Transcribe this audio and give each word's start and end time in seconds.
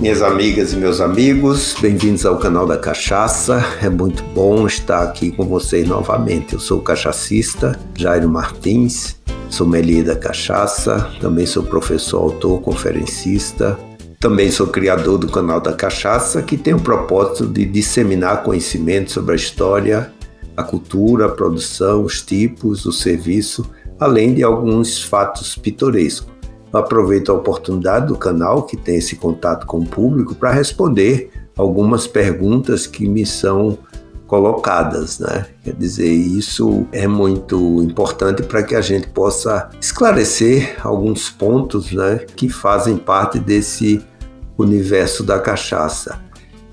Minhas 0.00 0.22
amigas 0.22 0.72
e 0.72 0.76
meus 0.76 0.98
amigos, 0.98 1.76
bem-vindos 1.78 2.24
ao 2.24 2.38
canal 2.38 2.66
da 2.66 2.78
Cachaça. 2.78 3.62
É 3.82 3.90
muito 3.90 4.22
bom 4.34 4.66
estar 4.66 5.02
aqui 5.02 5.30
com 5.30 5.44
vocês 5.44 5.86
novamente. 5.86 6.54
Eu 6.54 6.58
sou 6.58 6.78
o 6.78 6.82
cachacista 6.82 7.78
Jairo 7.94 8.26
Martins, 8.26 9.16
sommelier 9.50 10.02
da 10.02 10.16
cachaça, 10.16 11.06
também 11.20 11.44
sou 11.44 11.62
professor, 11.62 12.16
autor, 12.22 12.62
conferencista, 12.62 13.78
também 14.18 14.50
sou 14.50 14.68
criador 14.68 15.18
do 15.18 15.28
canal 15.28 15.60
da 15.60 15.74
Cachaça, 15.74 16.40
que 16.40 16.56
tem 16.56 16.72
o 16.72 16.80
propósito 16.80 17.46
de 17.46 17.66
disseminar 17.66 18.42
conhecimento 18.42 19.12
sobre 19.12 19.34
a 19.34 19.36
história, 19.36 20.10
a 20.56 20.62
cultura, 20.62 21.26
a 21.26 21.28
produção, 21.28 22.04
os 22.04 22.22
tipos, 22.22 22.86
o 22.86 22.92
serviço, 22.92 23.70
além 23.98 24.32
de 24.32 24.42
alguns 24.42 25.02
fatos 25.02 25.56
pitorescos. 25.56 26.39
Aproveito 26.72 27.30
a 27.30 27.34
oportunidade 27.34 28.06
do 28.06 28.16
canal, 28.16 28.62
que 28.62 28.76
tem 28.76 28.96
esse 28.96 29.16
contato 29.16 29.66
com 29.66 29.78
o 29.78 29.86
público, 29.86 30.34
para 30.34 30.52
responder 30.52 31.30
algumas 31.56 32.06
perguntas 32.06 32.86
que 32.86 33.08
me 33.08 33.26
são 33.26 33.78
colocadas, 34.26 35.18
né? 35.18 35.46
Quer 35.64 35.74
dizer, 35.74 36.08
isso 36.08 36.86
é 36.92 37.08
muito 37.08 37.82
importante 37.82 38.44
para 38.44 38.62
que 38.62 38.76
a 38.76 38.80
gente 38.80 39.08
possa 39.08 39.68
esclarecer 39.80 40.76
alguns 40.84 41.28
pontos, 41.28 41.90
né, 41.90 42.20
que 42.36 42.48
fazem 42.48 42.96
parte 42.96 43.40
desse 43.40 44.00
universo 44.56 45.24
da 45.24 45.40
cachaça. 45.40 46.20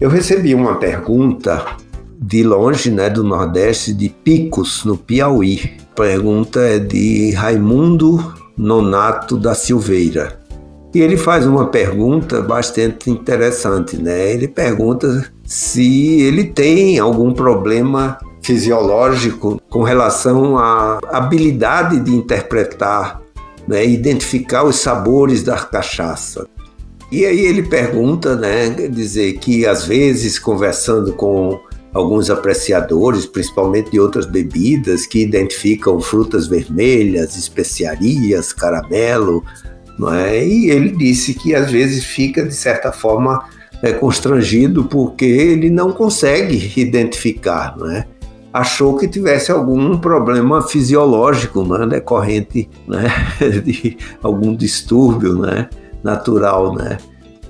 Eu 0.00 0.08
recebi 0.08 0.54
uma 0.54 0.76
pergunta 0.76 1.76
de 2.18 2.42
longe, 2.42 2.90
né, 2.90 3.10
do 3.10 3.22
Nordeste, 3.22 3.92
de 3.92 4.08
Picos, 4.08 4.84
no 4.84 4.96
Piauí. 4.96 5.76
A 5.92 5.94
pergunta 5.94 6.60
é 6.60 6.78
de 6.78 7.32
Raimundo 7.32 8.32
Nonato 8.56 9.36
da 9.36 9.54
Silveira. 9.54 10.40
E 10.94 11.00
ele 11.00 11.16
faz 11.16 11.46
uma 11.46 11.66
pergunta 11.66 12.42
bastante 12.42 13.10
interessante, 13.10 13.96
né? 13.96 14.30
Ele 14.30 14.46
pergunta 14.46 15.24
se 15.44 16.20
ele 16.20 16.44
tem 16.44 16.98
algum 16.98 17.32
problema 17.32 18.18
fisiológico 18.42 19.60
com 19.70 19.82
relação 19.82 20.58
à 20.58 20.98
habilidade 21.10 22.00
de 22.00 22.14
interpretar, 22.14 23.22
né, 23.66 23.86
identificar 23.86 24.64
os 24.64 24.76
sabores 24.76 25.42
da 25.42 25.56
cachaça. 25.56 26.46
E 27.10 27.24
aí 27.24 27.40
ele 27.40 27.62
pergunta, 27.62 28.34
né, 28.34 28.70
dizer 28.88 29.34
que 29.34 29.64
às 29.64 29.84
vezes 29.84 30.38
conversando 30.38 31.12
com 31.12 31.60
alguns 31.92 32.30
apreciadores, 32.30 33.26
principalmente 33.26 33.90
de 33.90 34.00
outras 34.00 34.26
bebidas, 34.26 35.06
que 35.06 35.22
identificam 35.22 36.00
frutas 36.00 36.46
vermelhas, 36.46 37.36
especiarias, 37.36 38.52
caramelo, 38.52 39.44
não 39.98 40.12
é? 40.12 40.44
E 40.44 40.70
ele 40.70 40.90
disse 40.90 41.34
que 41.34 41.54
às 41.54 41.70
vezes 41.70 42.04
fica 42.04 42.42
de 42.42 42.54
certa 42.54 42.90
forma 42.90 43.44
é, 43.82 43.92
constrangido 43.92 44.84
porque 44.84 45.24
ele 45.24 45.68
não 45.68 45.92
consegue 45.92 46.72
identificar, 46.80 47.76
não 47.76 47.90
é? 47.90 48.06
Achou 48.52 48.98
que 48.98 49.08
tivesse 49.08 49.50
algum 49.50 49.98
problema 49.98 50.60
fisiológico, 50.60 51.64
né, 51.64 51.86
decorrente, 51.86 52.68
né, 52.86 53.08
de 53.64 53.96
algum 54.22 54.54
distúrbio, 54.54 55.38
né, 55.38 55.68
natural, 56.02 56.74
né? 56.74 56.98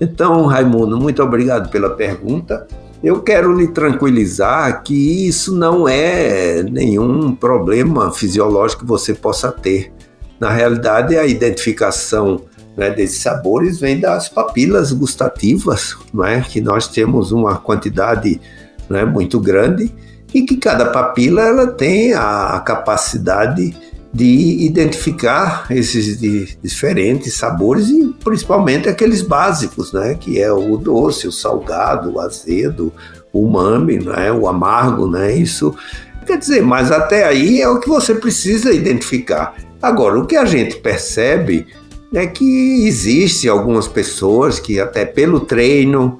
Então, 0.00 0.46
Raimundo, 0.46 0.96
muito 0.96 1.22
obrigado 1.22 1.70
pela 1.70 1.90
pergunta. 1.90 2.66
Eu 3.02 3.20
quero 3.20 3.52
lhe 3.56 3.66
tranquilizar 3.66 4.82
que 4.84 5.26
isso 5.26 5.54
não 5.56 5.88
é 5.88 6.62
nenhum 6.62 7.34
problema 7.34 8.12
fisiológico 8.12 8.82
que 8.82 8.88
você 8.88 9.12
possa 9.12 9.50
ter. 9.50 9.92
Na 10.38 10.50
realidade, 10.50 11.16
a 11.16 11.26
identificação 11.26 12.42
né, 12.76 12.90
desses 12.90 13.18
sabores 13.18 13.80
vem 13.80 13.98
das 13.98 14.28
papilas 14.28 14.92
gustativas, 14.92 15.96
não 16.14 16.24
é? 16.24 16.40
que 16.42 16.60
nós 16.60 16.86
temos 16.86 17.32
uma 17.32 17.56
quantidade 17.56 18.40
né, 18.88 19.04
muito 19.04 19.40
grande 19.40 19.92
e 20.32 20.42
que 20.42 20.56
cada 20.56 20.86
papila 20.86 21.42
ela 21.42 21.66
tem 21.66 22.14
a 22.14 22.62
capacidade 22.64 23.76
de 24.12 24.64
identificar 24.66 25.66
esses 25.70 26.20
diferentes 26.62 27.34
sabores 27.34 27.88
e 27.88 28.14
principalmente 28.22 28.88
aqueles 28.88 29.22
básicos, 29.22 29.92
né, 29.92 30.14
que 30.14 30.40
é 30.40 30.52
o 30.52 30.76
doce, 30.76 31.26
o 31.26 31.32
salgado, 31.32 32.12
o 32.12 32.20
azedo, 32.20 32.92
o 33.32 33.46
umami, 33.46 33.98
né, 33.98 34.30
o 34.30 34.46
amargo, 34.46 35.06
né, 35.08 35.34
isso? 35.34 35.74
Quer 36.26 36.38
dizer, 36.38 36.62
mas 36.62 36.92
até 36.92 37.24
aí 37.24 37.60
é 37.60 37.68
o 37.68 37.80
que 37.80 37.88
você 37.88 38.14
precisa 38.14 38.72
identificar. 38.72 39.54
Agora, 39.80 40.20
o 40.20 40.26
que 40.26 40.36
a 40.36 40.44
gente 40.44 40.76
percebe 40.76 41.66
é 42.14 42.26
que 42.26 42.86
existe 42.86 43.48
algumas 43.48 43.88
pessoas 43.88 44.60
que 44.60 44.78
até 44.78 45.04
pelo 45.04 45.40
treino, 45.40 46.18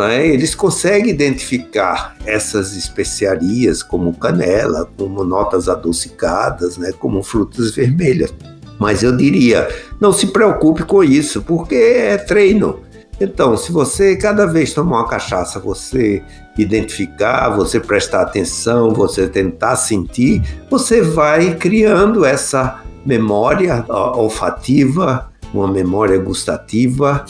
é? 0.00 0.26
eles 0.26 0.54
conseguem 0.54 1.10
identificar 1.10 2.16
essas 2.24 2.76
especiarias 2.76 3.82
como 3.82 4.14
canela, 4.14 4.88
como 4.96 5.24
notas 5.24 5.68
adocicadas, 5.68 6.76
né? 6.78 6.92
como 6.92 7.22
frutas 7.22 7.72
vermelhas. 7.72 8.32
Mas 8.78 9.02
eu 9.02 9.16
diria, 9.16 9.68
não 10.00 10.12
se 10.12 10.28
preocupe 10.28 10.82
com 10.84 11.04
isso, 11.04 11.42
porque 11.42 11.74
é 11.74 12.16
treino. 12.16 12.80
Então, 13.20 13.56
se 13.56 13.70
você 13.70 14.16
cada 14.16 14.46
vez 14.46 14.72
tomar 14.72 14.98
uma 14.98 15.08
cachaça, 15.08 15.60
você 15.60 16.22
identificar, 16.58 17.50
você 17.50 17.78
prestar 17.78 18.22
atenção, 18.22 18.92
você 18.92 19.28
tentar 19.28 19.76
sentir, 19.76 20.42
você 20.68 21.02
vai 21.02 21.54
criando 21.54 22.24
essa 22.24 22.80
memória 23.04 23.84
olfativa, 23.88 25.30
uma 25.52 25.68
memória 25.68 26.18
gustativa, 26.18 27.24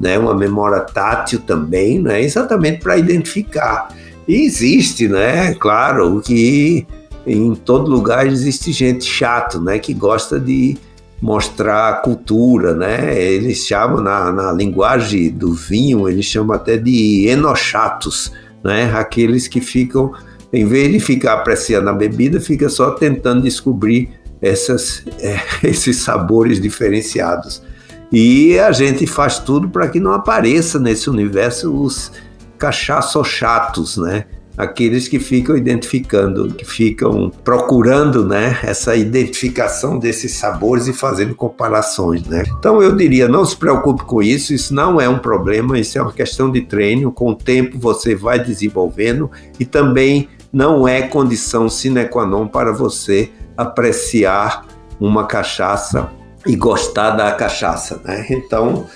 né, 0.00 0.18
uma 0.18 0.34
memória 0.34 0.80
tátil 0.80 1.40
também, 1.40 1.98
né, 2.00 2.22
exatamente 2.22 2.80
para 2.80 2.96
identificar. 2.96 3.88
E 4.26 4.44
existe, 4.44 5.08
né, 5.08 5.54
claro, 5.54 6.20
que 6.20 6.86
em 7.26 7.54
todo 7.54 7.90
lugar 7.90 8.26
existe 8.26 8.72
gente 8.72 9.04
chato, 9.04 9.60
né, 9.60 9.78
que 9.78 9.92
gosta 9.92 10.38
de 10.38 10.76
mostrar 11.20 12.02
cultura, 12.02 12.74
né? 12.74 13.20
Eles 13.20 13.66
chamam 13.66 14.00
na, 14.00 14.32
na 14.32 14.52
linguagem 14.52 15.30
do 15.30 15.52
vinho, 15.52 16.08
eles 16.08 16.24
chamam 16.24 16.54
até 16.54 16.76
de 16.76 17.26
enochatos, 17.26 18.32
né? 18.62 18.92
Aqueles 18.94 19.48
que 19.48 19.60
ficam, 19.60 20.12
em 20.52 20.64
vez 20.64 20.92
de 20.92 21.00
ficar 21.00 21.34
apreciando 21.34 21.90
a 21.90 21.92
bebida, 21.92 22.40
fica 22.40 22.68
só 22.68 22.92
tentando 22.92 23.42
descobrir 23.42 24.10
essas, 24.40 25.04
é, 25.20 25.40
esses 25.68 25.96
sabores 25.96 26.60
diferenciados. 26.60 27.62
E 28.10 28.58
a 28.58 28.72
gente 28.72 29.06
faz 29.06 29.38
tudo 29.38 29.68
para 29.68 29.88
que 29.88 30.00
não 30.00 30.12
apareça 30.12 30.78
nesse 30.78 31.10
universo 31.10 31.72
os 31.74 32.10
cachaçochatos, 32.56 33.96
né? 33.98 34.24
Aqueles 34.56 35.06
que 35.06 35.20
ficam 35.20 35.56
identificando, 35.56 36.52
que 36.52 36.64
ficam 36.64 37.30
procurando, 37.44 38.26
né, 38.26 38.58
essa 38.64 38.96
identificação 38.96 40.00
desses 40.00 40.32
sabores 40.32 40.88
e 40.88 40.92
fazendo 40.92 41.32
comparações, 41.36 42.26
né? 42.26 42.42
Então 42.58 42.82
eu 42.82 42.96
diria, 42.96 43.28
não 43.28 43.44
se 43.44 43.56
preocupe 43.56 44.02
com 44.02 44.20
isso, 44.20 44.52
isso 44.52 44.74
não 44.74 45.00
é 45.00 45.08
um 45.08 45.20
problema, 45.20 45.78
isso 45.78 45.96
é 45.96 46.02
uma 46.02 46.12
questão 46.12 46.50
de 46.50 46.62
treino, 46.62 47.12
com 47.12 47.30
o 47.30 47.36
tempo 47.36 47.78
você 47.78 48.16
vai 48.16 48.40
desenvolvendo 48.40 49.30
e 49.60 49.64
também 49.64 50.28
não 50.52 50.88
é 50.88 51.02
condição 51.02 51.68
sine 51.68 52.06
qua 52.06 52.26
non 52.26 52.48
para 52.48 52.72
você 52.72 53.30
apreciar 53.56 54.66
uma 54.98 55.24
cachaça 55.24 56.10
e 56.46 56.56
gostar 56.56 57.10
da 57.10 57.32
cachaça, 57.32 58.00
né? 58.04 58.26
Então, 58.30 58.86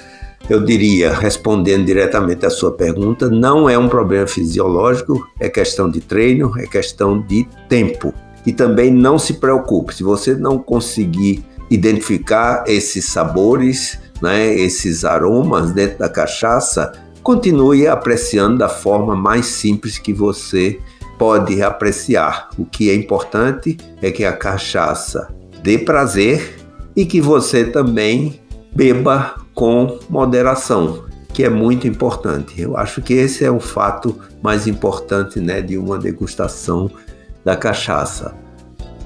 eu 0.49 0.65
diria, 0.65 1.13
respondendo 1.13 1.85
diretamente 1.85 2.45
à 2.45 2.51
sua 2.51 2.73
pergunta, 2.73 3.29
não 3.29 3.69
é 3.69 3.79
um 3.79 3.89
problema 3.89 4.27
fisiológico, 4.27 5.27
é 5.39 5.49
questão 5.49 5.91
de 5.91 6.01
treino, 6.01 6.53
é 6.59 6.67
questão 6.67 7.21
de 7.21 7.47
tempo. 7.69 8.13
E 8.45 8.53
também 8.53 8.91
não 8.91 9.19
se 9.19 9.35
preocupe, 9.35 9.95
se 9.95 10.03
você 10.03 10.35
não 10.35 10.59
conseguir 10.59 11.45
identificar 11.71 12.65
esses 12.67 13.07
sabores, 13.07 13.99
né, 14.21 14.53
esses 14.55 15.05
aromas 15.05 15.73
dentro 15.73 15.99
da 15.99 16.09
cachaça, 16.09 16.93
continue 17.23 17.87
apreciando 17.87 18.59
da 18.59 18.69
forma 18.69 19.15
mais 19.15 19.47
simples 19.47 19.97
que 19.97 20.13
você 20.13 20.79
pode 21.19 21.63
apreciar. 21.63 22.51
O 22.59 22.65
que 22.65 22.91
é 22.91 22.95
importante 22.95 23.77
é 24.03 24.11
que 24.11 24.25
a 24.25 24.33
cachaça 24.33 25.33
dê 25.63 25.79
prazer 25.79 26.62
e 26.95 27.05
que 27.07 27.21
você 27.21 27.65
também 27.65 28.41
beba 28.75 29.35
com 29.55 29.99
moderação, 30.09 31.05
que 31.33 31.45
é 31.45 31.49
muito 31.49 31.87
importante. 31.87 32.61
Eu 32.61 32.77
acho 32.77 33.01
que 33.01 33.15
esse 33.15 33.45
é 33.45 33.51
o 33.51 33.61
fato 33.61 34.17
mais 34.43 34.67
importante 34.67 35.41
né, 35.41 35.61
de 35.61 35.77
uma 35.77 35.99
degustação 35.99 36.91
da 37.45 37.57
cachaça. 37.57 38.35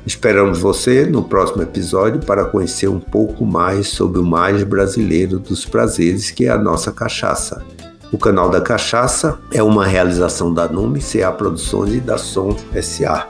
Esperamos 0.06 0.60
você 0.60 1.04
no 1.04 1.24
próximo 1.24 1.62
episódio 1.62 2.20
para 2.20 2.44
conhecer 2.44 2.86
um 2.86 3.00
pouco 3.00 3.44
mais 3.44 3.88
sobre 3.88 4.20
o 4.20 4.24
mais 4.24 4.62
brasileiro 4.62 5.40
dos 5.40 5.64
prazeres, 5.64 6.30
que 6.30 6.46
é 6.46 6.50
a 6.50 6.58
nossa 6.58 6.92
cachaça. 6.92 7.64
O 8.12 8.18
canal 8.18 8.48
da 8.48 8.60
Cachaça 8.60 9.38
é 9.52 9.62
uma 9.62 9.84
realização 9.84 10.54
da 10.54 10.68
Nume 10.68 11.00
CA 11.00 11.32
Produções 11.32 11.94
e 11.94 12.00
da 12.00 12.16
Som 12.16 12.56
SA. 12.80 13.28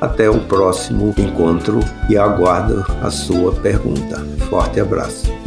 Até 0.00 0.28
o 0.28 0.40
próximo 0.40 1.14
encontro 1.16 1.80
e 2.10 2.16
aguardo 2.16 2.84
a 3.00 3.10
sua 3.10 3.52
pergunta. 3.52 4.18
Forte 4.50 4.80
abraço. 4.80 5.43